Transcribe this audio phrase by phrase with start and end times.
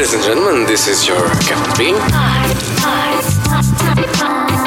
[0.00, 1.94] Ladies and gentlemen, this is your Captain Bean.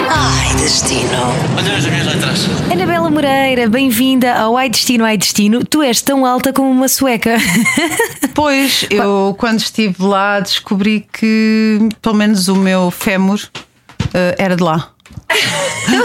[0.08, 1.34] Ai, destino.
[1.58, 2.48] Olha as minhas letras.
[2.72, 5.66] Anabela Moreira, bem-vinda ao Ai Destino, Ai Destino.
[5.66, 7.36] Tu és tão alta como uma sueca.
[8.36, 13.40] Pois, eu quando estive lá descobri que pelo menos o meu fémur
[14.14, 14.93] eh, era de lá.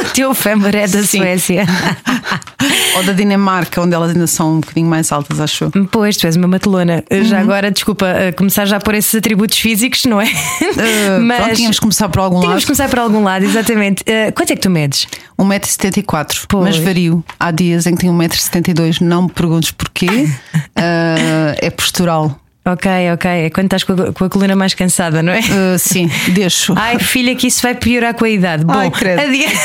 [0.01, 1.19] O teu fémur é da Sim.
[1.19, 1.65] Suécia.
[2.97, 5.71] Ou da Dinamarca, onde elas ainda são um bocadinho mais altas, acho.
[5.93, 7.05] Pois, tu és uma matelona.
[7.23, 10.27] Já agora, desculpa, eh, começar já por esses atributos físicos, não é?
[10.27, 12.77] Eh, pronto, tínhamos que começar por algum Tínhamos que lado.
[12.79, 14.03] começar por algum lado, exatamente.
[14.07, 15.07] Eh, quanto é que tu medes?
[15.39, 16.65] 1,74m, Pois.
[16.65, 17.23] mas vario.
[17.39, 20.09] Há dias em que tenho 1,72m, não me perguntes porquê.
[20.81, 22.39] Eh, é postural.
[22.65, 23.31] Ok, ok.
[23.31, 25.39] É quando estás com a, com a coluna mais cansada, não é?
[25.39, 26.75] Eh, sim, deixo.
[26.77, 28.63] Ai, filha, que isso vai piorar com a idade.
[28.63, 29.21] Bom, Ai, credo.
[29.23, 29.57] adiante,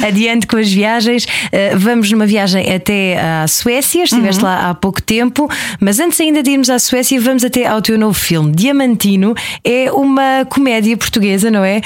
[0.06, 1.24] adiante com as viagens.
[1.24, 4.04] Uh, vamos numa viagem até à Suécia.
[4.04, 4.48] Estiveste Uhum.
[4.48, 5.46] lá há pouco tempo,
[5.78, 8.52] mas antes ainda de irmos à Suécia, vamos até ao teu novo filme.
[8.52, 11.82] Diamantino é uma comédia portuguesa, não é?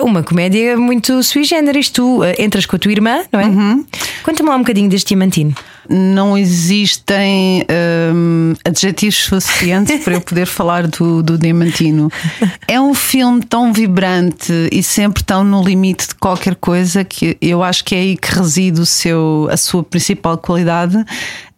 [0.00, 1.90] Uh, uma comédia muito sui generis.
[1.90, 3.44] Tu uh, entras com a tua irmã, não é?
[3.44, 3.84] Uhum.
[4.24, 5.54] Conta-me lá um bocadinho deste Diamantino.
[5.88, 7.64] Não existem
[8.14, 12.10] hum, adjetivos suficientes para eu poder falar do, do Diamantino.
[12.66, 17.62] É um filme tão vibrante e sempre tão no limite de qualquer coisa que eu
[17.62, 20.96] acho que é aí que reside o seu, a sua principal qualidade.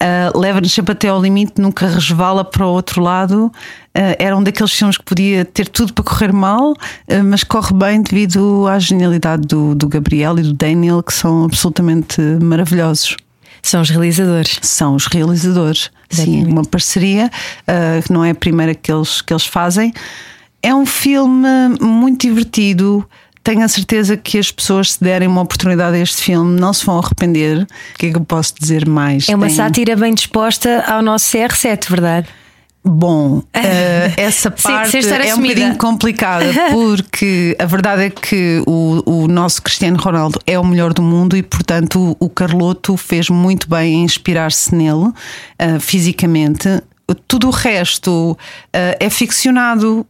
[0.01, 3.51] Ah, Leva-nos sempre até ao limite, nunca resvala para o outro lado.
[3.95, 6.75] Ah, era um daqueles filmes que podia ter tudo para correr mal,
[7.09, 11.45] ah, mas corre bem devido à genialidade do, do Gabriel e do Daniel, que são
[11.45, 13.17] absolutamente maravilhosos
[13.62, 14.59] São os realizadores.
[14.62, 15.91] são os realizadores.
[16.11, 17.31] Sim, uma parceria
[17.67, 19.92] uh, que não é a primeira que eles, que eles fazem.
[20.62, 21.47] É um filme
[21.81, 23.06] muito divertido.
[23.45, 26.84] Tenho a certeza que as pessoas, se derem uma oportunidade a este filme, não se
[26.84, 27.62] vão arrepender.
[27.95, 29.28] O que é que eu posso dizer mais?
[29.28, 32.27] É uma Tem- sátira bem disposta ao nosso CR7, verdade?
[32.84, 39.03] Bom, eh, essa parte estar é um bocadinho complicada porque a verdade é que o,
[39.05, 43.28] o nosso Cristiano Ronaldo é o melhor do mundo e, portanto, o, o Carloto fez
[43.28, 45.12] muito bem em inspirar-se nele
[45.59, 46.83] eh, fisicamente.
[47.27, 48.37] Tudo o resto
[48.72, 50.06] eh, é ficcionado.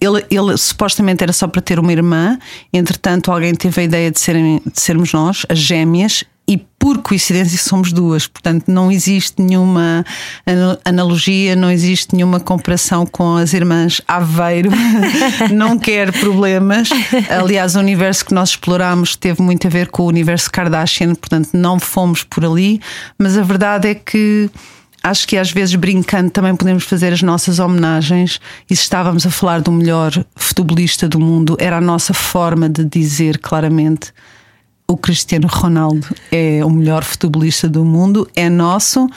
[0.00, 2.38] Ele, ele supostamente era só para ter uma irmã,
[2.72, 7.58] entretanto, alguém teve a ideia de, serem, de sermos nós, as gêmeas, e por coincidência
[7.58, 10.04] somos duas, portanto não existe nenhuma
[10.46, 14.70] ana- analogia, não existe nenhuma comparação com as irmãs Aveiro,
[15.50, 16.90] não quer problemas.
[17.30, 21.50] Aliás, o universo que nós exploramos teve muito a ver com o universo Kardashian, portanto
[21.54, 22.80] não fomos por ali,
[23.18, 24.50] mas a verdade é que.
[25.02, 28.40] Acho que às vezes brincando também podemos fazer as nossas homenagens
[28.70, 32.86] e se estávamos a falar do melhor futebolista do mundo, era a nossa forma de
[32.86, 34.14] dizer claramente
[34.88, 39.08] o Cristiano Ronaldo é o melhor futebolista do mundo, é nosso.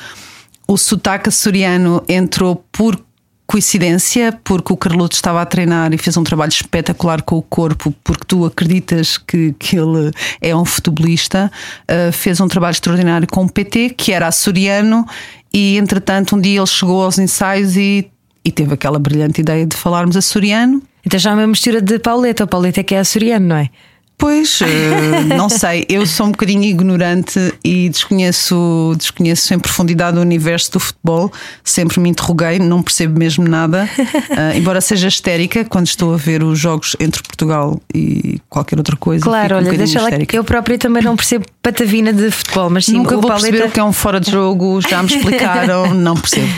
[0.68, 3.02] O sotaque açoriano entrou por
[3.46, 7.94] coincidência, porque o Carloto estava a treinar e fez um trabalho espetacular com o corpo,
[8.04, 10.12] porque tu acreditas que, que ele
[10.42, 11.50] é um futebolista.
[11.84, 15.06] Uh, fez um trabalho extraordinário com o PT, que era açoriano,
[15.54, 18.12] e entretanto, um dia ele chegou aos ensaios e,
[18.44, 20.84] e teve aquela brilhante ideia de falarmos açoriano.
[21.06, 22.44] Então já é uma mistura de Pauleta.
[22.44, 23.70] O Pauleta é que é açoriano, não é?
[24.18, 30.22] Pois, eh, não sei, eu sou um bocadinho ignorante e desconheço, desconheço em profundidade o
[30.22, 31.32] universo do futebol.
[31.64, 33.88] Sempre me interroguei, não percebo mesmo nada.
[34.30, 38.96] Eh, embora seja histérica quando estou a ver os jogos entre Portugal e qualquer outra
[38.96, 39.24] coisa.
[39.24, 42.86] Claro, um olha, deixa lá que eu própria também não percebo patavina de futebol, mas
[42.86, 43.48] sim, Nunca o vou Pauleta...
[43.48, 46.50] perceber o que é um fora de jogo, já me explicaram, não percebo.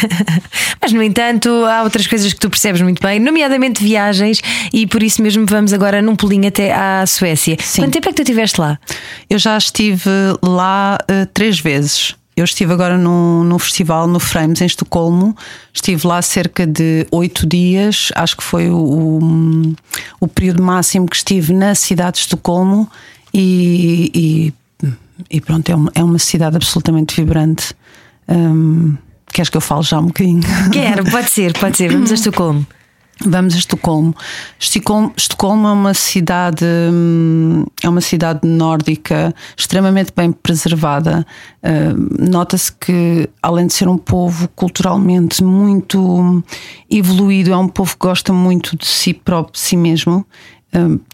[0.80, 4.40] Mas, no entanto, há outras coisas que tu percebes muito bem, nomeadamente viagens,
[4.72, 7.56] e por isso mesmo vamos agora num pulinho até à Suécia.
[7.60, 7.82] Sim.
[7.82, 8.78] Quanto tempo é que tu estiveste lá?
[9.28, 10.10] Eu já estive
[10.42, 12.14] lá eh, três vezes.
[12.36, 15.34] Eu estive agora num, num festival no Frames, em Estocolmo.
[15.72, 18.12] Estive lá cerca de oito dias.
[18.14, 19.74] Acho que foi o, o,
[20.20, 22.90] o período máximo que estive na cidade de Estocolmo.
[23.32, 24.88] E, e,
[25.30, 27.74] e pronto, é uma, é uma cidade absolutamente vibrante.
[28.28, 28.96] Hum,
[29.36, 30.40] queres que eu fale já um bocadinho?
[30.72, 31.92] Quero, pode ser, pode ser.
[31.92, 32.66] Vamos a Estocolmo.
[33.20, 34.14] Vamos a Estocolmo.
[34.58, 35.12] Estocolmo.
[35.14, 41.26] Estocolmo é uma cidade hum, é uma cidade nórdica extremamente bem preservada.
[41.62, 46.42] Hum, Nota-se que além de ser um povo culturalmente muito hum,
[46.90, 50.26] evoluído, é um povo que gosta muito de si próprio, de si mesmo.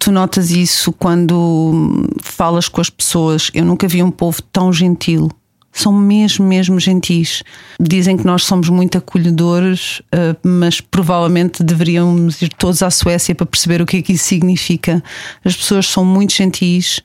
[0.01, 3.49] Tu notas isso quando falas com as pessoas.
[3.55, 5.31] Eu nunca vi um povo tão gentil
[5.73, 7.43] são mesmo, mesmo gentis.
[7.81, 13.47] Dizem que nós somos muito acolhedores, eh, mas provavelmente deveríamos ir todos à Suécia para
[13.47, 15.03] perceber o que é que isso significa.
[15.43, 17.01] As pessoas são muito gentis,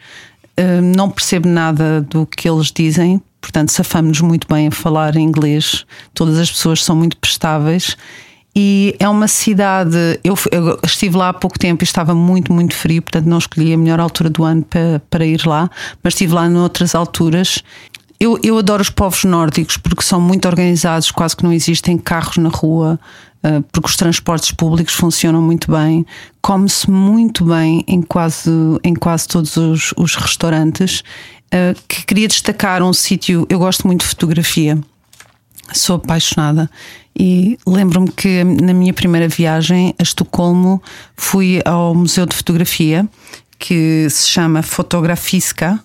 [0.57, 5.85] eh, não percebo nada do que eles dizem, portanto, safamos-nos muito bem a falar inglês.
[6.13, 7.95] Todas as pessoas são muito prestáveis.
[8.59, 9.95] E é uma cidade.
[10.23, 13.71] Eu, eu, estive lá há pouco tempo e estava muito, muito frio, portanto não escolhi
[13.71, 15.69] a melhor altura do ano para, para ir lá,
[16.03, 17.63] mas estive lá noutras alturas.
[18.19, 22.37] Eu, eu adoro os povos nórdicos porque são muito organizados, quase que não existem carros
[22.37, 22.99] na rua,
[23.43, 26.05] eh, porque os transportes públicos funcionam muito bem,
[26.41, 28.49] come-se muito bem em quase,
[28.83, 31.03] em quase todos os, os restaurantes.
[31.51, 34.77] Eh, que queria destacar um sítio, eu gosto muito de fotografia,
[35.71, 36.69] sou apaixonada.
[37.19, 40.81] E lembro-me que na minha primeira viagem a Estocolmo
[41.15, 43.07] fui ao Museu de Fotografia
[43.59, 45.79] que se chama Fotografiska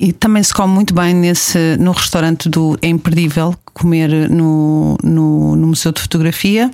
[0.00, 5.54] e também se come muito bem nesse, no restaurante do É Imperdível comer no, no,
[5.54, 6.70] no Museu de Fotografia.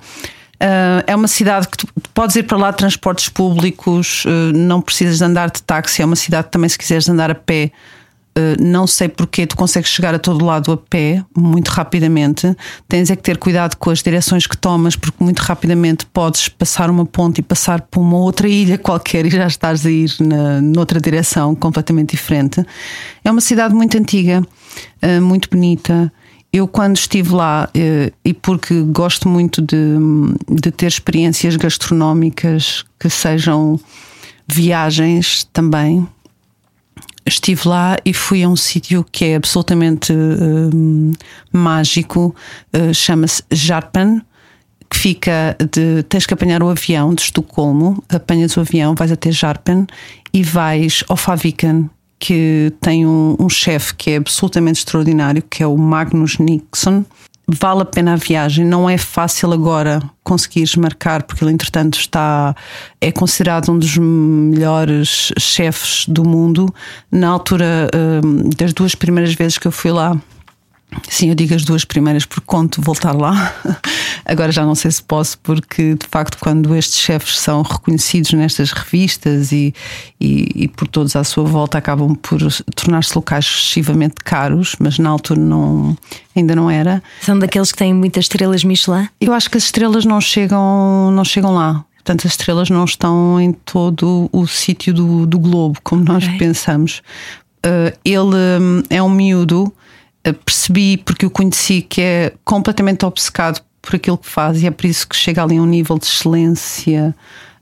[0.55, 4.81] Uh, é uma cidade que tu podes ir para lá de transportes públicos, uh, não
[4.81, 6.01] precisas de andar de táxi.
[6.01, 7.71] É uma cidade que também, se quiseres andar a pé,
[8.59, 12.55] não sei porque tu consegues chegar a todo lado a pé muito rapidamente.
[12.87, 16.89] Tens é que ter cuidado com as direções que tomas, porque muito rapidamente podes passar
[16.89, 20.61] uma ponte e passar por uma outra ilha qualquer e já estás a ir na,
[20.61, 22.65] noutra direção completamente diferente.
[23.23, 24.43] É uma cidade muito antiga,
[25.01, 26.11] eh, muito bonita.
[26.51, 29.97] Eu, quando estive lá, eh, e porque gosto muito de,
[30.49, 33.79] de ter experiências gastronómicas que sejam
[34.47, 36.07] viagens também,
[37.27, 41.13] estive lá e fui a um sítio que é absolutamente uh,
[41.51, 42.35] mágico,
[42.73, 44.21] uh, chama-se Jarpen,
[44.89, 46.03] que fica de.
[46.03, 49.85] Tens que apanhar o avião de Estocolmo, apanhas o avião, vais até Jarpen
[50.33, 51.89] e vais ao Faviken,
[52.19, 57.05] que tem um, um chefe que é absolutamente extraordinário, que é o Magnus Nixon
[57.47, 58.65] vale a pena a viagem.
[58.65, 62.55] Não é fácil agora conseguires marcar, porque ele, entretanto, está
[62.99, 66.73] é considerado um dos melhores chefes do mundo.
[67.11, 67.89] Na altura
[68.23, 70.19] hum, das duas primeiras vezes que eu fui lá,
[71.09, 73.53] Sim, eu digo as duas primeiras porque conto voltar lá.
[74.25, 78.71] Agora já não sei se posso, porque de facto, quando estes chefes são reconhecidos nestas
[78.71, 79.73] revistas e,
[80.19, 82.39] e, e por todos à sua volta, acabam por
[82.75, 85.97] tornar-se locais excessivamente caros, mas na altura não,
[86.35, 87.03] ainda não era.
[87.21, 89.09] São daqueles que têm muitas estrelas Michelin?
[89.19, 91.85] Eu acho que as estrelas não chegam, não chegam lá.
[91.97, 96.37] Portanto, as estrelas não estão em todo o sítio do, do globo, como nós okay.
[96.37, 97.01] pensamos.
[97.65, 99.76] Uh, ele um, é um miúdo eh,
[100.33, 104.85] percebi, porque o conheci, que é completamente obcecado por aquilo que faz e é por
[104.85, 107.15] isso que chega ali a um nível de excelência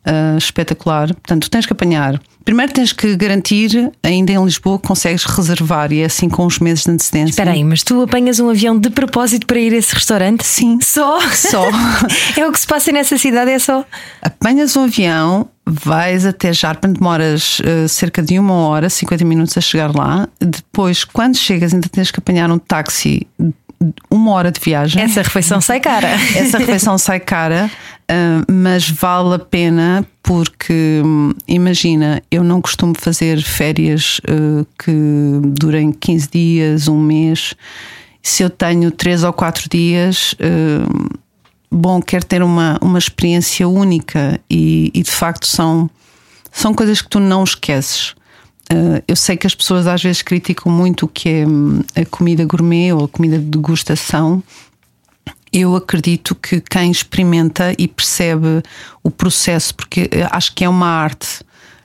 [0.06, 1.08] uh, espetacular.
[1.08, 2.20] Portanto, tens que apanhar.
[2.46, 6.60] Primeiro tens que garantir, ainda em Lisboa, que consegues reservar e é assim com uns
[6.60, 7.32] meses de antecedência.
[7.32, 10.46] Espera aí, mas tu apanhas um avião de propósito para ir a esse restaurante?
[10.46, 10.78] Sim.
[10.80, 11.20] Só?
[11.32, 11.68] Só.
[12.38, 13.84] é o que se passa nessa cidade, é só?
[14.22, 19.62] Apanhas um avião, vais até Jarpen, demoras uh, cerca de uma hora, 50 minutos a
[19.62, 20.28] chegar lá.
[20.40, 23.26] Depois, quando chegas, ainda tens que apanhar um táxi
[24.10, 25.02] uma hora de viagem.
[25.02, 26.10] Essa refeição sai cara.
[26.36, 27.70] Essa refeição sai cara,
[28.10, 31.02] uh, mas vale a pena porque,
[31.48, 34.92] imagina, eu não costumo fazer férias uh, que
[35.60, 37.54] durem 15 dias, um mês.
[38.24, 41.20] Se eu tenho 3 ou 4 dias, uh,
[41.72, 45.90] bom, quero ter uma, uma experiência única e, e de facto são,
[46.52, 48.16] são coisas que tu não esqueces.
[48.72, 52.04] Uh, eu sei que as pessoas às vezes criticam muito o que é hum, a
[52.06, 54.42] comida gourmet ou a comida de degustação.
[55.54, 58.64] Eu acredito que quem experimenta e percebe
[59.04, 61.44] o processo, porque acho que é uma arte.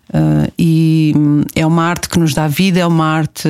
[0.09, 3.49] Uh, e hum, é uma arte que nos dá vida, é uma arte,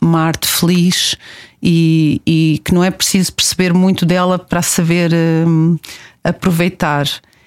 [0.00, 1.16] uma arte feliz
[1.60, 5.80] e, e que não é preciso perceber muito dela para saber uh,
[6.22, 7.06] aproveitar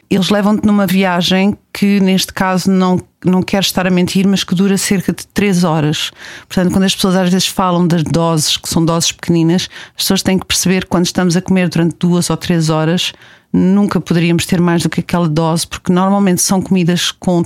[0.09, 4.55] eles levam-te numa viagem que, neste caso, não, não quero estar a mentir, mas que
[4.55, 6.11] dura cerca de 3 horas.
[6.47, 10.23] Portanto, quando as pessoas às vezes falam das doses, que são doses pequeninas, as pessoas
[10.23, 13.13] têm que perceber que quando estamos a comer durante duas ou três horas,
[13.53, 17.43] nunca poderíamos ter mais do que aquela dose, porque normalmente são comidas com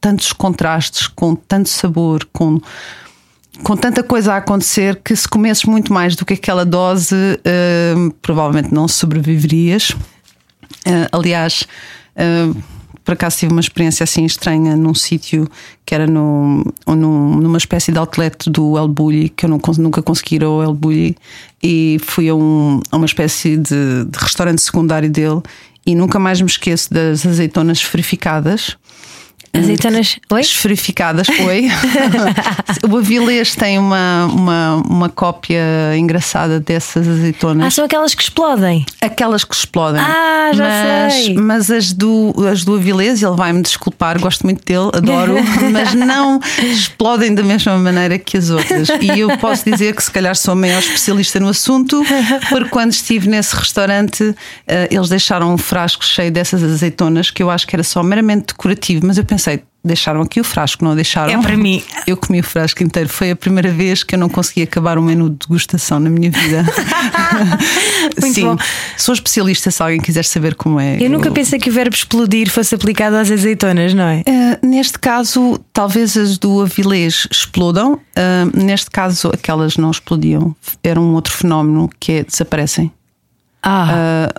[0.00, 2.60] tantos contrastes, com tanto sabor, com
[3.62, 8.12] com tanta coisa a acontecer que se comesses muito mais do que aquela dose, uh,
[8.20, 9.90] provavelmente não sobreviverias.
[9.90, 11.64] Uh, aliás,
[12.16, 12.62] Uh,
[13.04, 15.46] por acaso tive uma experiência assim estranha num sítio
[15.84, 20.36] que era num, numa espécie de outlet do El Bulli, que eu não, nunca consegui
[20.36, 21.14] ir ao El Bulli,
[21.62, 25.42] e fui a, um, a uma espécie de, de, restaurante secundário dele
[25.86, 28.74] e nunca mais me esqueço das azeitonas verificadas.
[29.56, 30.40] Azeitonas, oi?
[30.40, 31.28] esferificadas.
[31.28, 31.68] Oi.
[32.90, 35.62] o Avilés tem uma, uma, uma cópia
[35.96, 37.66] engraçada dessas azeitonas.
[37.66, 38.84] Ah, são aquelas que explodem.
[39.00, 40.00] Aquelas que explodem.
[40.00, 41.34] Ah, já mas, sei.
[41.34, 45.36] Mas as do, as do Avilés, ele vai-me desculpar, gosto muito dele, adoro,
[45.70, 48.88] mas não explodem da mesma maneira que as outras.
[49.00, 52.02] E eu posso dizer que se calhar sou a maior especialista no assunto,
[52.48, 54.34] porque quando estive nesse restaurante,
[54.66, 58.46] eh, eles deixaram um frasco cheio dessas azeitonas que eu acho que era só meramente
[58.48, 59.43] decorativo, mas eu pensei.
[59.86, 61.30] Deixaram aqui o frasco, não deixaram?
[61.30, 61.82] É para mim.
[62.06, 63.06] Eu comi o frasco inteiro.
[63.06, 66.30] Foi a primeira vez que eu não consegui acabar um menu de degustação na minha
[66.30, 66.64] vida.
[68.20, 68.56] Muito Sim, bom.
[68.96, 70.96] sou especialista se alguém quiser saber como é.
[71.02, 74.22] Eu nunca pensei que o verbo explodir fosse aplicado às azeitonas, não é?
[74.26, 78.00] Eh, neste caso, talvez as do Avilés explodam.
[78.16, 80.56] Eh, neste caso, aquelas não explodiam.
[80.82, 82.90] Era um outro fenómeno que é desaparecem.
[83.62, 84.30] Ah,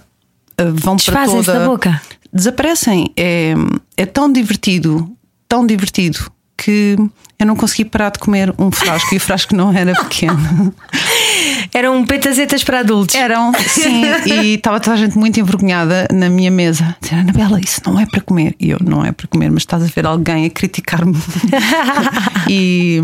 [0.57, 1.59] Eh, vão para Desfazem-se toda...
[1.59, 2.01] da boca.
[2.35, 3.13] Desaparecem.
[3.15, 3.53] É,
[3.95, 5.09] é tão divertido,
[5.47, 6.97] tão divertido que
[7.39, 10.73] eu não consegui parar de comer um frasco e o frasco não era pequeno.
[11.73, 13.15] Eram petazetas para adultos.
[13.15, 16.95] Eram, sim, e estava toda a gente muito envergonhada na minha mesa.
[17.01, 18.55] Dizer, Anabela, isso não é para comer.
[18.59, 21.17] E eu, não é para comer, mas estás a ver alguém a criticar-me.
[22.49, 23.01] e,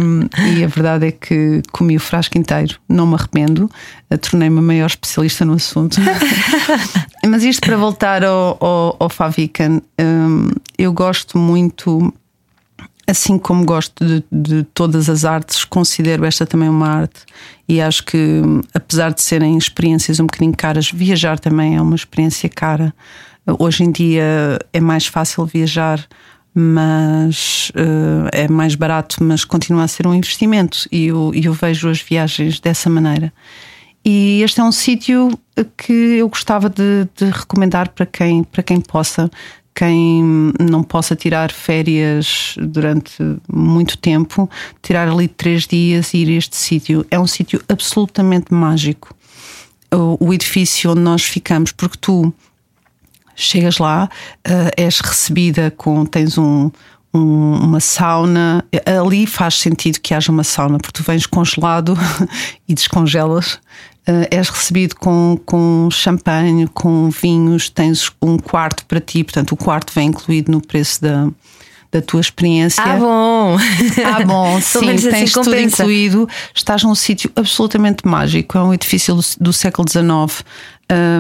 [0.55, 3.69] e a verdade é que comi o frasco inteiro, não me arrependo,
[4.11, 5.97] Eh, tornei-me a maior especialista no assunto.
[7.25, 12.13] mas isto para voltar ao, ao, ao Favican, hum, eu gosto muito.
[13.12, 17.25] Assim como gosto de, de todas as artes, considero esta também uma arte
[17.68, 18.41] e acho que,
[18.74, 22.94] apesar de serem experiências um bocadinho caras, viajar também é uma experiência cara.
[23.60, 26.08] Hoje em dia é mais fácil viajar,
[26.53, 31.89] mas eh, é mais barato, mas continua a ser um investimento e eu, eu vejo
[31.89, 33.34] as viagens dessa maneira.
[34.06, 35.38] E este é um sítio
[35.77, 39.30] que eu gostava de, de recomendar para quem, para quem possa,
[39.73, 43.11] quem não possa tirar férias durante
[43.51, 44.49] muito tempo,
[44.81, 47.05] tirar ali três dias e ir a este sítio.
[47.09, 49.15] É um sítio absolutamente mágico.
[49.93, 52.33] O, edifício onde nós ficamos, porque tu
[53.35, 54.09] chegas lá,
[54.45, 56.05] eh, és recebida com.
[56.05, 56.71] tens um.
[57.13, 61.97] um- uma sauna, ali faz sentido que haja uma sauna, porque tu vens congelado
[62.67, 63.59] e descongelas.
[64.08, 69.58] Eh, és recebido com, com champanhe, com vinhos, tens um quarto para ti, portanto, o
[69.58, 71.29] quarto vem incluído no preço da,
[71.91, 72.84] da tua experiência.
[72.84, 73.58] Ah, bom.
[74.03, 75.84] Ah, bom, sim, assim tens tudo compensa.
[75.84, 76.27] incluído.
[76.55, 78.58] Estás num sítio absolutamente mágico.
[78.58, 80.43] É um edifício do, do século XIX,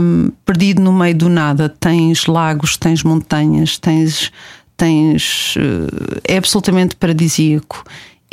[0.01, 1.69] hum, perdido no meio do nada.
[1.69, 4.31] Tens lagos, tens montanhas, tens.
[4.75, 7.83] tens eh, é absolutamente paradisíaco.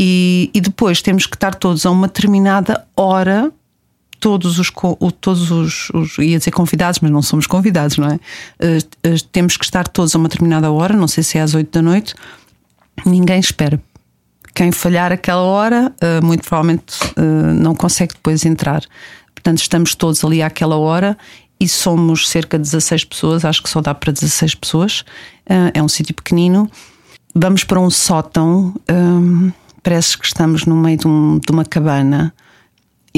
[0.01, 3.53] E, e depois temos que estar todos a uma determinada hora.
[4.21, 4.73] Todos os,
[5.21, 8.21] todos os, os- ia dizer convidados, mas não somos convidados, não é?
[8.59, 11.55] Eh, eh, temos que estar todos a uma determinada hora, não sei se é às
[11.55, 12.15] 8 da noite,
[13.07, 13.81] ninguém espera.
[14.55, 16.97] Quem falhar aquela hora, eh, muito provavelmente
[17.61, 18.83] não consegue depois entrar.
[19.35, 21.17] Portanto, estamos todos ali àquela hora
[21.61, 25.05] e somos cerca de 16 pessoas, acho que só dá para 16 pessoas.
[25.73, 26.69] É um sítio pequenino.
[27.35, 28.75] Vamos para um sótão,
[29.83, 32.35] parece que estamos no meio de, um- de uma cabana.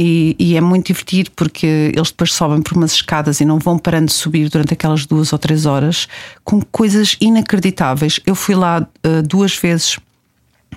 [0.02, 3.78] E, e é muito divertido porque eles depois sobem por umas escadas e não vão
[3.78, 6.08] parando de subir durante aquelas duas ou três horas
[6.42, 8.18] com coisas inacreditáveis.
[8.24, 9.98] Eu fui lá eh, duas vezes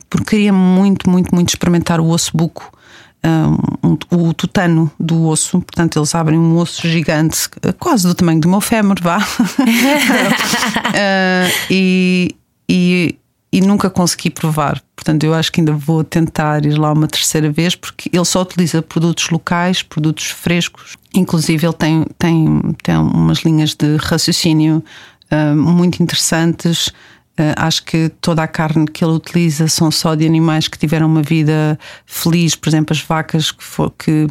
[0.09, 2.69] porque queria muito, muito, muito experimentar o osso buco,
[3.23, 5.61] um, o tutano do osso.
[5.61, 9.19] Portanto, eles abrem um osso gigante, eh, quase do tamanho do meu fémur, vá.
[10.95, 12.35] Eh, e,
[12.69, 13.15] e,
[13.53, 14.81] e nunca consegui provar.
[14.95, 18.41] Portanto, eu acho que ainda vou tentar ir lá uma terceira vez, porque ele só
[18.41, 20.97] utiliza produtos locais, produtos frescos.
[21.13, 24.83] Inclusive, ele tem, tem, tem umas linhas de raciocínio
[25.29, 26.87] eh, muito interessantes.
[27.39, 31.07] Uh, acho que toda a carne que ele utiliza são só de animais que tiveram
[31.07, 34.27] uma vida feliz, por exemplo, as vacas que, fo- que,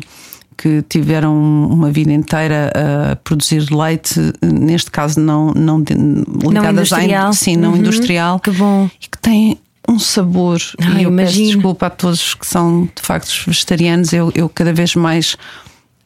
[0.63, 2.71] que tiveram uma vida inteira
[3.13, 7.33] a produzir leite, neste caso não, não, ligadas à in- industrial.
[7.33, 8.89] sim, não Uhum, industrial, que bom.
[9.03, 10.61] e que tem um sabor.
[10.81, 11.53] Ah, e eu peço imagino.
[11.55, 15.35] desculpa a todos que são de facto vegetarianos, eu, eu cada vez mais.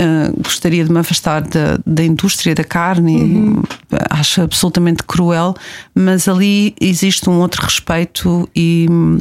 [0.01, 3.63] uh, gostaria de me afastar da, da indústria da carne, Uhum.
[4.11, 5.55] acho absolutamente cruel,
[5.95, 9.19] mas ali existe um outro respeito e hum,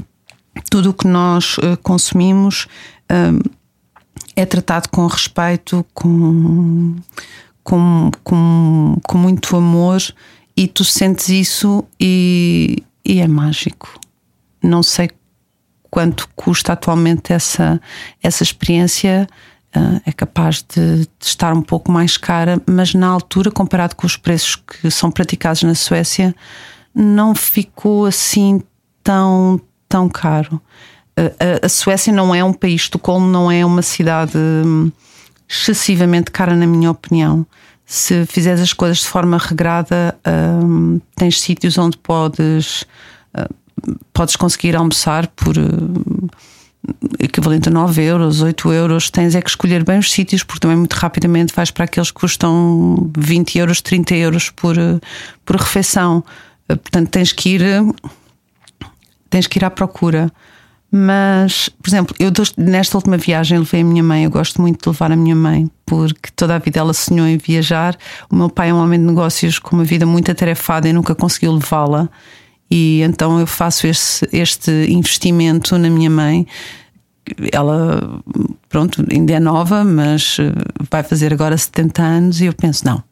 [0.72, 2.68] tudo o que nós uh, consumimos
[3.12, 3.40] hum,
[4.36, 6.96] é tratado com respeito, com,
[7.64, 10.02] com, com, com muito amor,
[10.58, 14.00] e tu sentes isso e, e é mágico.
[14.62, 15.10] Não sei
[15.90, 17.80] quanto custa atualmente essa,
[18.22, 19.28] essa experiência.
[19.74, 24.06] ah, é capaz de, de estar um pouco mais cara, mas na altura, comparado com
[24.06, 26.36] os preços que são praticados na Suécia,
[26.94, 28.62] não ficou assim
[29.04, 30.62] tão, tão caro.
[31.18, 34.92] A, a, Suécia não é um país, Estocolmo não é uma cidade hum,
[35.48, 37.46] excessivamente cara, na minha opinião.
[37.86, 40.18] Se fizeres as coisas de forma regrada,
[40.64, 42.82] hum, tens sítios onde podes,
[43.38, 45.58] uh, podes conseguir almoçar por.
[45.58, 46.30] Uh,
[47.20, 50.78] equivalente a 9 euros, 8 euros, tens é que escolher bem os sítios, porque também
[50.78, 54.76] muito rapidamente vais para aqueles que custam 20 euros, 30 euros por,
[55.44, 56.24] por refeição.
[56.68, 57.62] Portanto, tens que ir
[59.32, 60.32] tens que ir à procura.
[60.98, 64.24] Mas, por exemplo, eu nesta última viagem levei a minha mãe.
[64.24, 67.38] Eu gosto muito de levar a minha mãe, porque toda a vida ela sonhou em
[67.38, 67.98] viajar.
[68.30, 71.14] O meu pai é um homem de negócios com uma vida muito atarefada e nunca
[71.14, 72.08] conseguiu levá-la.
[72.72, 76.48] E então eu faço este, investimento na minha mãe.
[77.52, 78.22] Ela,
[78.70, 80.54] pronto, ainda é nova, mas eh,
[80.90, 82.40] vai fazer agora 70 anos.
[82.40, 83.04] E eu penso: não,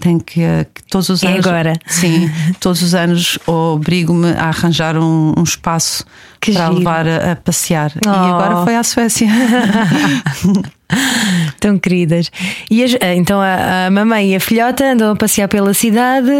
[0.00, 0.40] tem que,
[0.74, 1.46] que, todos os é anos.
[1.46, 1.74] Agora.
[1.86, 2.30] Sim,
[2.60, 6.04] todos os anos obrigo-me a arranjar um, um espaço
[6.40, 6.78] que para giro.
[6.78, 7.92] levar a, a passear.
[8.04, 8.08] Oh.
[8.08, 9.28] E agora foi à Suécia.
[11.60, 12.30] Tão queridas.
[12.70, 16.30] E as, eh, então a, a, mamãe e a filhota andam a passear pela cidade.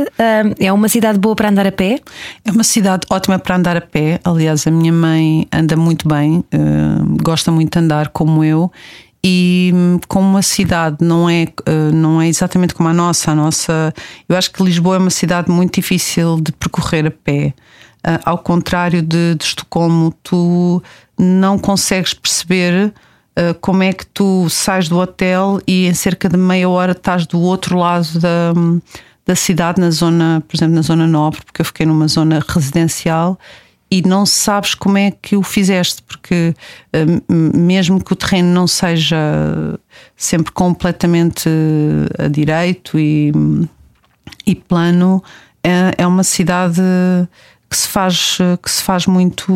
[0.58, 2.00] É uma cidade boa para andar a pé?
[2.44, 4.20] É uma cidade ótima para andar a pé.
[4.24, 6.58] Aliás, a minha mãe anda muito bem, eh,
[7.22, 8.70] gosta muito de andar como eu
[9.24, 11.46] e hum, como a cidade não é,
[11.92, 13.94] não é exatamente como a nossa, a nossa,
[14.28, 17.54] eu acho que Lisboa é uma cidade muito difícil de percorrer a pé.
[18.24, 20.82] Ao contrário de, de Estocolmo, tu
[21.16, 22.92] não consegues perceber
[23.38, 27.26] uh, como é que tu sais do hotel e em cerca de meia hora estás
[27.26, 28.52] do outro lado da,
[29.24, 33.38] da cidade, na zona, por exemplo, na zona nobre, porque eu fiquei numa zona residencial
[33.92, 36.54] e não sabes como é que o fizeste, porque
[36.96, 39.18] uh, mesmo que o terreno não seja
[40.16, 41.46] sempre completamente
[42.18, 43.30] a direito e,
[44.46, 45.22] e plano,
[45.62, 46.80] é, é uma cidade
[47.68, 49.52] que se faz, que se faz muito,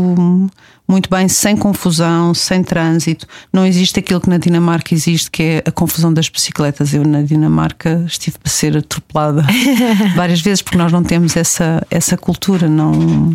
[0.87, 3.27] muito bem, sem confusão, sem trânsito.
[3.51, 6.93] Não existe aquilo que na Dinamarca existe, que é a confusão das bicicletas.
[6.93, 9.47] Eu na Dinamarca estive para ser atropelada
[10.15, 13.35] várias vezes, porque nós não temos essa, essa cultura, não,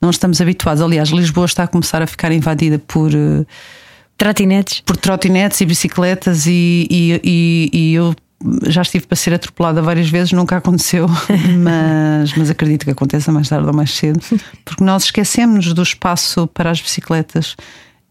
[0.00, 0.82] não estamos habituados.
[0.82, 3.10] Aliás, Lisboa está a começar a ficar invadida por.
[4.16, 4.82] Trotinetes?
[4.82, 8.14] Por trotinetes e bicicletas, e, e, e, e eu
[8.66, 11.06] já estive para ser atropelada várias vezes, nunca aconteceu,
[11.58, 14.20] mas, mas acredito que aconteça mais tarde ou mais cedo,
[14.64, 17.56] porque nós esquecemos do espaço para as bicicletas.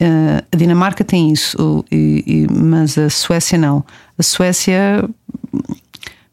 [0.02, 3.84] Uh, a Dinamarca tem isso, e, e, mas a Suécia não.
[4.18, 5.08] A Suécia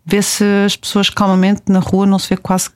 [0.05, 2.71] vê-se as pessoas calmamente na rua, não se vê quase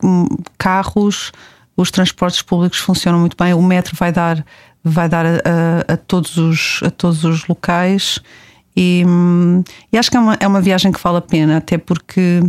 [0.59, 1.33] carros,
[1.77, 4.45] os transportes públicos funcionam muito bem, o metro vai dar,
[4.83, 8.21] vai dar a, a, todos, os, a todos os locais
[8.77, 9.05] e,
[9.93, 12.41] e, acho que é uma, é uma viagem que vale a pena, até porque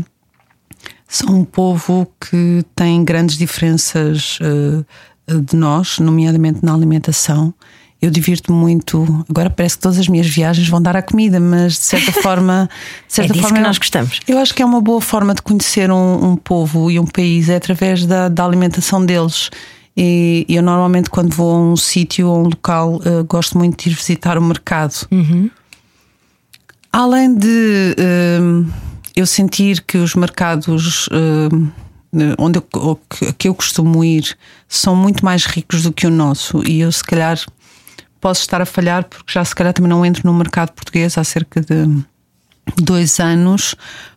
[1.07, 7.53] são um povo que tem grandes diferenças uh, de nós, nomeadamente na alimentação.
[8.01, 9.25] Eu divirto muito.
[9.29, 12.67] Agora parece que todas as minhas viagens vão dar à comida, mas de certa forma.
[13.07, 14.19] De certa é disso forma, que nós gostamos.
[14.27, 17.47] Eu acho que é uma boa forma de conhecer um, um povo e um país
[17.47, 19.51] é através da, da alimentação deles.
[19.95, 23.89] E eu normalmente, quando vou a um sítio ou um local, uh, gosto muito de
[23.89, 24.95] ir visitar o mercado.
[25.11, 25.49] Uhum.
[26.91, 28.71] Além de uh,
[29.15, 31.71] eu sentir que os mercados uh,
[32.37, 32.99] onde eu,
[33.37, 34.35] que eu costumo ir
[34.67, 37.39] são muito mais ricos do que o nosso, e eu se calhar
[38.21, 41.23] posso estar a falhar porque já se calhar também não entro no mercado português há
[41.23, 42.03] cerca de
[42.77, 43.75] dois anos,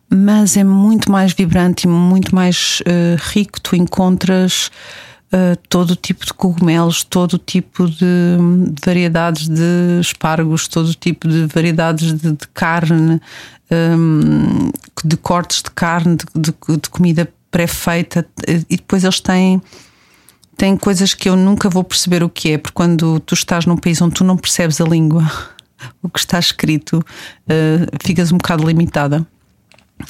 [0.09, 3.59] mas é muito mais vibrante e muito mais uh, rico.
[3.59, 4.69] Tu encontras
[5.33, 7.97] uh, todo tipo de cogumelos, todo tipo de,
[8.69, 13.19] de, variedades de espargos, todo tipo de variedades de, de carne,
[13.71, 14.71] um,
[15.03, 19.61] de cortes de carne, de, de comida pré-feita, e depois eles têm
[20.57, 23.77] têm coisas que eu nunca vou perceber o que é, porque quando tu estás num
[23.77, 25.29] país onde tu não percebes a língua,
[26.01, 29.25] o que está escrito, uh, ficas um bocado limitada.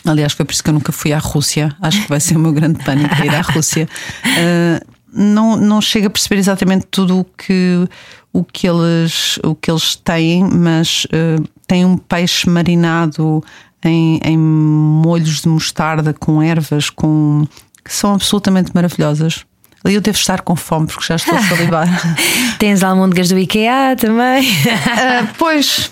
[0.03, 1.75] Aliás, foi por isso que eu nunca fui à Rússia.
[1.79, 3.87] Acho que vai ser o meu grande pânico ir à Rússia.
[4.25, 7.87] Uh, não, não chega a perceber exatamente tudo o que,
[8.33, 13.43] o que, eles, o que eles têm, mas uh, tem um peixe marinado
[13.83, 17.47] em, em molhos de mostarda com ervas com,
[17.83, 19.45] que são absolutamente maravilhosas.
[19.85, 21.87] Eu devo estar com fome porque já estou a salivar.
[22.57, 24.49] Tens almôndegas do IKEA também?
[24.49, 25.91] Uh, pois,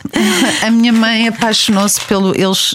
[0.65, 2.35] a minha mãe apaixonou-se pelo.
[2.35, 2.73] Eles,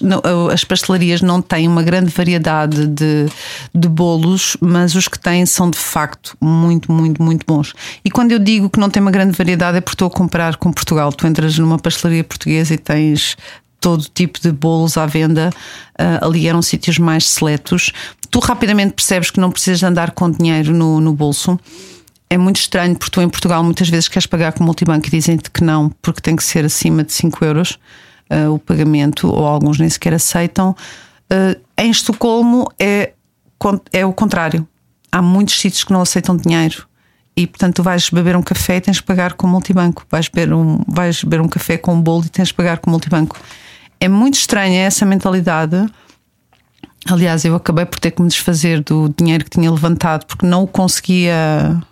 [0.53, 3.27] as pastelarias não têm uma grande variedade de,
[3.75, 7.75] de bolos, mas os que têm são de facto muito, muito, muito bons.
[8.05, 10.57] E quando eu digo que não tem uma grande variedade é porque estou a comparar
[10.57, 11.13] com Portugal.
[11.13, 13.37] Tu entras numa pastelaria portuguesa e tens
[13.81, 15.51] todo tipo de bolos à venda.
[15.99, 17.93] Uh, ali eram sítios mais seletos.
[18.31, 21.59] Tu rapidamente percebes que não precisas andar com dinheiro no, no bolso.
[22.29, 25.51] é muito estranho porque tu em Portugal muitas vezes queres pagar com multibanco e dizem-te
[25.51, 27.79] que não, porque tem que ser acima de 5 euros
[28.31, 30.75] uh, o pagamento, ou alguns nem sequer aceitam.
[31.33, 33.13] Uh, em Estocolmo é,
[33.93, 34.67] é o contrário.
[35.11, 36.87] Há muitos sítios que não aceitam dinheiro.
[37.37, 40.05] E portanto, tu vais beber um café e tens que pagar com multibanco.
[40.11, 42.91] Vais beber um, vais beber um café com um bolo e tens que pagar com
[42.91, 43.39] multibanco.
[44.01, 45.87] É muito estranha essa mentalidade.
[47.11, 50.65] Aliás, eu acabei por ter que me desfazer do dinheiro que tinha levantado porque não
[50.65, 51.81] o conseguia.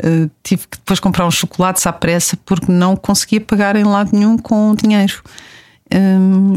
[0.00, 4.10] Eh, tive que depois comprar uns chocolates à pressa porque não conseguia pagar em lado
[4.12, 5.20] nenhum com dinheiro.
[5.92, 6.54] Hum,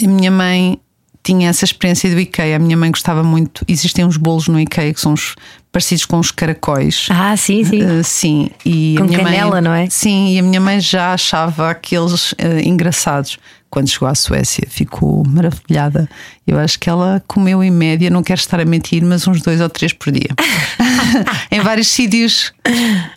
[0.00, 0.80] a minha mãe
[1.22, 2.56] tinha essa experiência do IKEA.
[2.56, 3.64] A minha mãe gostava muito.
[3.68, 5.34] Existem uns bolos no IKEA que são os,
[5.70, 7.08] parecidos com os caracóis.
[7.10, 7.82] Ah, sim, sim.
[7.82, 8.50] Uh, sim.
[8.64, 9.88] E com a minha canela, mãe, não é?
[9.88, 13.38] Sim, e a minha mãe já achava aqueles uh, engraçados.
[13.70, 16.06] Quando chegou à Suécia, ficou maravilhada.
[16.46, 19.62] Eu acho que ela comeu em média, não quero estar a mentir, mas uns dois
[19.62, 20.28] ou três por dia.
[21.50, 22.52] em vários sítios.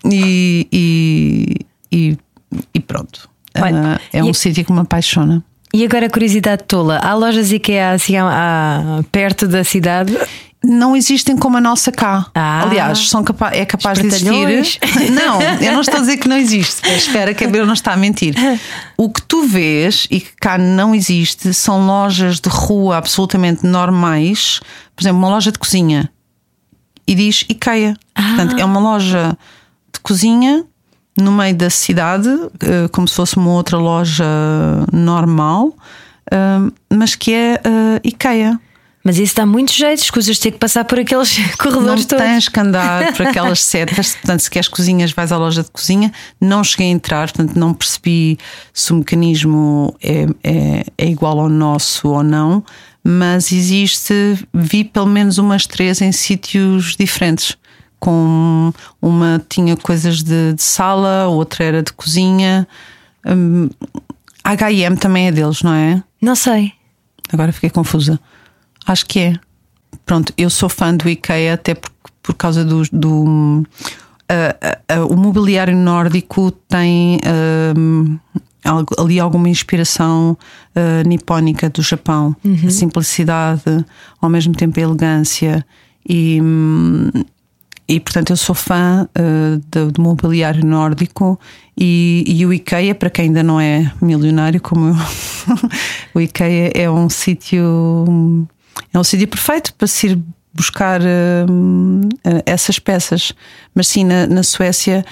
[0.10, 2.18] E, e, e,
[2.74, 3.30] e pronto.
[3.58, 5.44] Olha, uh, é um sítio que me apaixona.
[5.76, 10.18] E agora, curiosidade tola: há lojas IKEA assim há- perto da cidade?
[10.64, 12.28] não existem como a nossa cá.
[12.34, 12.64] Ah.
[12.64, 14.80] Aliás, são capa é capaz de existir.
[15.14, 16.82] Não, eu não estou a dizer que não existe.
[16.90, 18.34] Espera que a Bel não está a mentir.
[18.98, 24.60] O que tu vês e que cá não existe são lojas de rua absolutamente normais.
[24.96, 26.10] Por exemplo, uma loja de cozinha
[27.06, 27.96] e diz IKEA.
[28.16, 29.38] Portanto, é uma loja
[29.94, 30.66] de cozinha
[31.18, 32.30] no meio da cidade,
[32.62, 34.26] eh, como se fosse uma outra loja
[34.92, 35.74] normal,
[36.32, 38.60] eh, mas que é eh, IKEA.
[39.04, 42.26] Mas isso dá muito jeito, escusas de ter que passar por aqueles Não corredores todos.
[42.26, 46.12] tens que andar por aquelas setas, portanto, se queres cozinhas, vais à loja de cozinha.
[46.42, 48.38] Não cheguei a entrar, portanto, não percebi
[48.74, 52.64] se o mecanismo é, é, é igual ao nosso ou não,
[53.04, 54.14] mas existe,
[54.52, 57.56] vi pelo menos umas três em sítios diferentes.
[58.06, 62.68] Com uma tinha coisas de, de sala, outra era de cozinha.
[63.26, 63.68] Hum,
[64.44, 66.04] a HM também é deles, não é?
[66.22, 66.72] Não sei.
[67.34, 68.20] Agora fiquei confusa.
[68.86, 69.34] Acho que é.
[70.06, 71.90] Pronto, eu sou fã do IKEA até por,
[72.22, 72.84] por causa do.
[72.92, 73.64] do
[74.30, 77.20] ah, ah, ah, o mobiliário nórdico tem
[78.64, 80.38] algo- ali alguma inspiração
[80.76, 82.36] ah, nipónica do Japão.
[82.68, 83.64] A simplicidade,
[84.22, 85.66] ao mesmo tempo a elegância.
[86.08, 87.10] E, hum,
[87.88, 91.40] e portanto eu sou fã ah, do, do mobiliário nórdico
[91.78, 94.96] e, e o IKEA, para quem ainda não é milionário como eu,
[96.16, 98.48] o IKEA é um sítio
[98.94, 100.20] é um sítio perfeito para se ir
[100.54, 101.02] buscar
[101.50, 103.34] hum, eh, essas peças.
[103.74, 105.06] Mas sim, na, na Suécia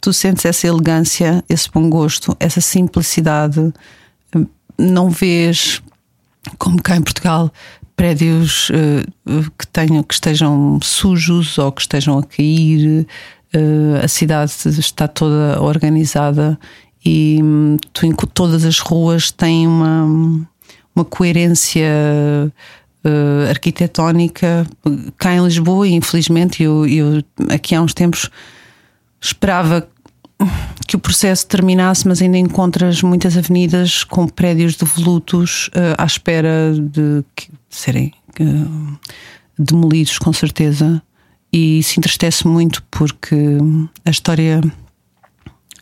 [0.00, 3.72] tu sentes essa elegância, esse bom gosto, essa simplicidade.
[4.78, 5.82] Não vês
[6.58, 7.52] como cá em Portugal
[7.96, 9.04] prédios eh,
[9.58, 13.06] que tenham que estejam sujos ou que estejam a cair
[13.52, 16.58] Eh, a cidade está toda organizada
[17.04, 20.04] e hum, tu, todas as ruas têm uma,
[20.94, 21.82] uma coerência
[23.04, 24.64] eh, arquitetónica.
[25.18, 28.30] Cá em Lisboa infelizmente eu, eu aqui há uns tempos
[29.20, 29.88] esperava
[30.86, 36.72] que o processo terminasse, mas ainda encontras muitas avenidas com prédios devolutos eh, à espera
[36.74, 38.44] de, que- de serem eh,
[39.58, 41.02] demolidos, com certeza.
[41.52, 43.36] E isso entristece muito porque
[44.04, 44.60] a história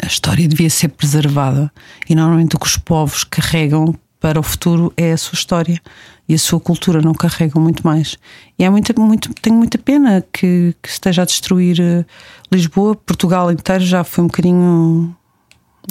[0.03, 1.73] a história devia ser preservada
[2.09, 5.81] e normalmente o que os povos carregam para o futuro é a sua história
[6.29, 8.17] e a sua cultura não carregam muito mais
[8.59, 8.93] e é muito,
[9.41, 12.05] tenho muita pena que, que esteja a destruir eh,
[12.51, 15.17] Lisboa, Portugal inteiro já foi um bocadinho